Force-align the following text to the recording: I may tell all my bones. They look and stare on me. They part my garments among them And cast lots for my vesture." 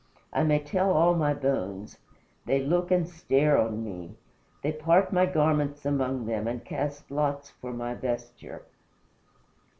I 0.33 0.41
may 0.41 0.57
tell 0.57 0.91
all 0.93 1.13
my 1.13 1.35
bones. 1.35 1.99
They 2.47 2.59
look 2.59 2.89
and 2.89 3.07
stare 3.07 3.55
on 3.59 3.83
me. 3.83 4.15
They 4.63 4.71
part 4.71 5.13
my 5.13 5.27
garments 5.27 5.85
among 5.85 6.25
them 6.25 6.47
And 6.47 6.65
cast 6.65 7.11
lots 7.11 7.51
for 7.51 7.71
my 7.71 7.93
vesture." 7.93 8.65